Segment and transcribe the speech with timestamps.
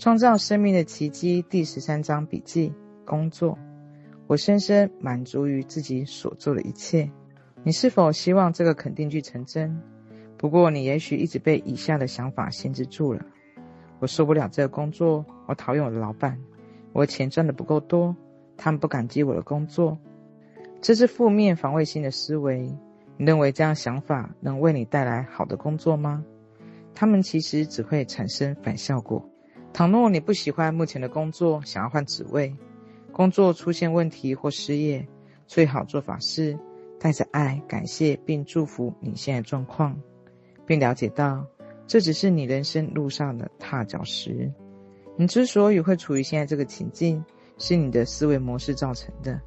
[0.00, 2.72] 创造生命的奇迹第十三章笔记：
[3.04, 3.58] 工作。
[4.26, 7.10] 我深深满足于自己所做的一切。
[7.64, 9.78] 你是否希望这个肯定句成真？
[10.38, 13.20] 不过你也许一直被以下的想法限制住了：
[13.98, 16.38] 我受不了这个工作，我讨厌我的老板，
[16.94, 18.16] 我的钱赚得不够多，
[18.56, 19.98] 他们不感激我的工作。
[20.80, 22.74] 这是负面防卫性的思维。
[23.18, 26.24] 你认为这样想法能为你带来好的工作吗？
[26.94, 29.22] 他们其实只会产生反效果。
[29.72, 32.54] 倘若你不喜欢目前的工作，想要换职位，
[33.12, 35.06] 工作出现问题或失业，
[35.46, 36.58] 最好做法是
[36.98, 39.98] 带着爱、感谢并祝福你现在状况，
[40.66, 41.46] 并了解到
[41.86, 44.52] 这只是你人生路上的踏脚石。
[45.16, 47.24] 你之所以会处于现在这个情境，
[47.58, 49.40] 是你的思维模式造成的。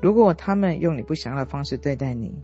[0.00, 2.34] 如果他们用你不想要的方式对待你，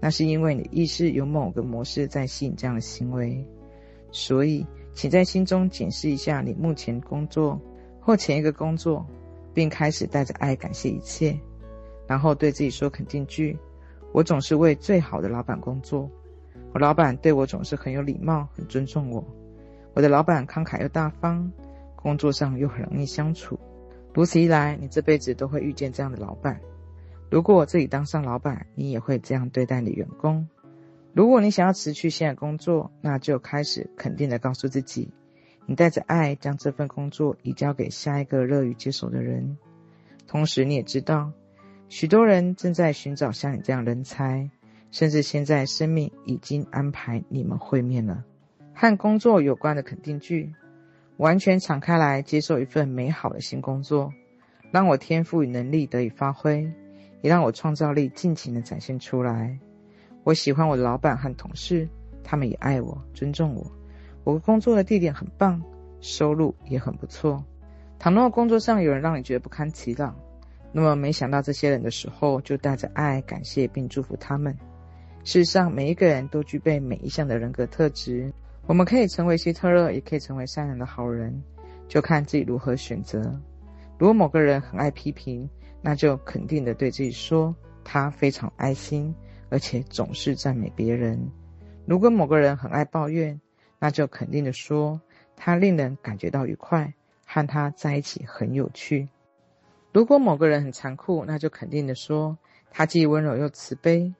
[0.00, 3.46] 那是因为你意识有某个模式在吸引这样的行为。
[4.10, 7.60] 所以，请在心中检视一下你目前工作
[8.00, 9.04] 或前一个工作，
[9.52, 11.38] 并开始带着爱感谢一切，
[12.06, 13.58] 然后对自己说肯定句
[14.12, 16.08] ：“我总是为最好的老板工作，
[16.72, 19.24] 我老板对我总是很有礼貌，很尊重我。
[19.94, 21.50] 我的老板慷慨又大方，
[21.96, 23.58] 工作上又很容易相处。
[24.12, 26.60] 如此一来，你这辈子都会遇见这样的老板。”
[27.30, 30.46] 如果我自己当上老板，你也会这样对待你员工。
[31.14, 35.12] 如果你想要辞去现在工作，那就开始肯定地告诉自己，
[35.64, 39.56] 你带着爱将这份工作移交给下一个乐于接手的人。
[40.26, 41.30] 同时，你也知道，
[41.88, 44.50] 许多人正在寻找像你这样人才，
[44.90, 48.24] 甚至现在生命已经安排你们会面了。
[48.74, 50.52] 和工作有关的肯定句：
[51.18, 54.12] 完全敞开来接受一份美好的新工作，
[54.72, 56.68] 让我天赋与能力得以发挥。
[57.22, 59.58] 也让我创造力尽情地展现出来。
[60.24, 61.86] 我喜欢我的老板和同事，
[62.22, 63.70] 他们也爱我、尊重我。
[64.24, 65.62] 我工作的地点很棒，
[66.00, 67.44] 收入也很不错。
[67.98, 70.14] 倘若工作上有人让你觉得不堪其扰，
[70.72, 74.56] 那么没想到这些人的时候，就带着爱、感谢并祝福他们。
[75.24, 78.32] 事实上，每一个人都具备每一项的人格特质。
[78.66, 81.42] 我们可以成为希特勒，也可以成为善良的好人，
[81.86, 83.20] 就看自己如何选择。
[83.98, 85.46] 如果某个人很爱批评，
[85.82, 87.54] 那就肯定的对自己说，
[87.84, 89.14] 他非常爱心，
[89.48, 91.30] 而且总是赞美别人。
[91.86, 93.40] 如果某个人很爱抱怨，
[93.78, 95.00] 那就肯定的说，
[95.36, 96.94] 他令人感觉到愉快，
[97.26, 99.08] 和他在一起很有趣。
[99.92, 102.36] 如果某个人很残酷，那就肯定的说，
[102.70, 104.12] 他既温柔又慈悲。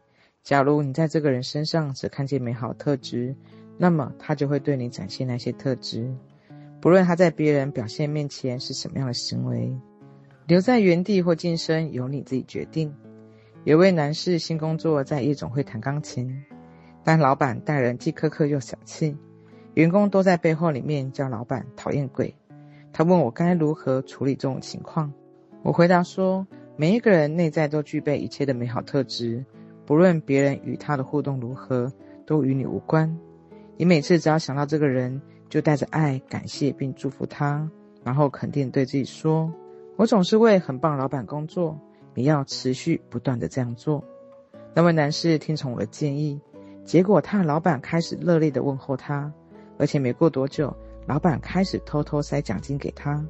[0.43, 3.35] 假如你在这个人身上只看见美好特质，
[3.79, 6.15] 那么他就会对你展现那些特质，
[6.81, 9.75] 不论他在别人表现面前是什么样的行为。
[10.47, 12.95] 留在原地或晋升由你自己决定。
[13.65, 16.45] 有位男士新工作在夜总会弹钢琴，
[17.03, 19.17] 但老板待人既苛刻又小气，
[19.73, 22.35] 员工都在背后里面叫老板讨厌鬼。
[22.93, 25.11] 他问我该如何处理这种情况。
[25.63, 29.43] 我回答说，每一个人内在都具备一切的美好特质，
[29.87, 31.91] 不论别人与他的互动如何，
[32.27, 33.19] 都与你无关。
[33.79, 37.67] 你每次只要想到这个人，就带着爱、感谢并祝福他，
[38.05, 39.51] 然后肯定对自己说。
[39.97, 41.81] 我总是为很棒老板工作，
[42.15, 44.03] 你要持续不断地这样做。
[44.75, 46.41] 那位男士听从我的建议，
[46.85, 49.33] 结果他的老板开始热烈地问候他，
[49.79, 50.75] 而且没过多久，
[51.07, 53.25] 老板开始偷偷塞奖金给他。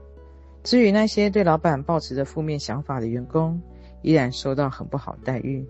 [0.63, 3.61] 至于那些对老板抱持着负面想法的员工，
[4.03, 5.67] 依然收到很不好待遇。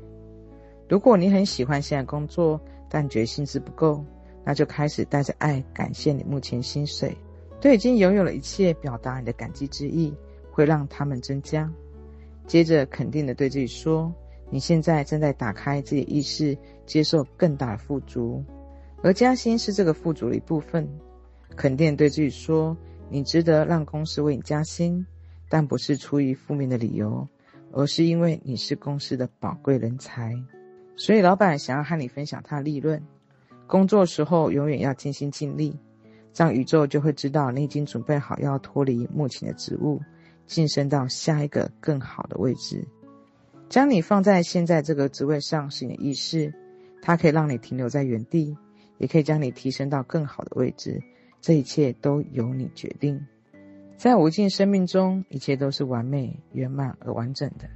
[0.89, 4.05] 如果你很喜欢现在工作，但觉得薪资不够，
[4.45, 7.17] 那就开始带着爱感谢你目前薪水，
[7.61, 10.15] 对已经拥有了一切表达你的感激之意。
[10.55, 11.69] 会让他们增加。
[12.47, 14.15] 接着，肯定的对自己说
[14.51, 18.45] ：“你现在正在打开自己意识，接受更大的富足，
[19.03, 20.89] 而加薪是这个富足的一部分。”
[21.57, 22.77] 肯定对自己说
[23.09, 25.05] ：“你值得让公司为你加薪，
[25.49, 27.27] 但不是出于负面的理由，
[27.73, 30.35] 而是因为你是公司的宝贵人才。
[30.97, 33.03] 所以，老板想要和你分享他的利润。
[33.67, 35.79] 工作时候永远要尽心尽力，
[36.33, 40.01] 这样宇宙就会知道你已经准备好要脱离目前的职务。”
[40.47, 42.87] 晋升到下一个更好的位置，
[43.69, 46.53] 将你放在现在这个职位上是你的意识，
[47.03, 48.57] 它可以让你停留在原地，
[48.99, 51.03] 也可以将你提升到更好的位置。
[51.41, 53.21] 这一切都由你决定。
[53.97, 57.69] 在无尽生命中，一切都是完美、圆满而完整的。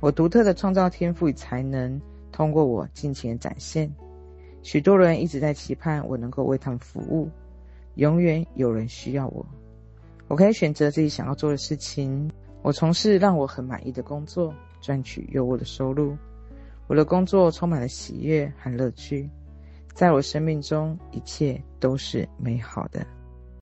[0.00, 2.00] 我独特的创造天赋与才能，
[2.30, 3.92] 通过我尽情展现。
[4.62, 7.28] 许多人一直在期盼我能够为他们服务，
[7.96, 9.44] 永远有人需要我。
[10.32, 12.30] 我可以选择自己想要做的事情。
[12.62, 16.16] 我从事让我很满意的工作，赚取有我的收入。
[16.86, 19.28] 我的工作充满了喜悦和乐趣。
[19.92, 23.06] 在我生命中，一切都是美好的。